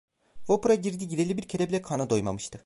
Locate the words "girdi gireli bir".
0.75-1.43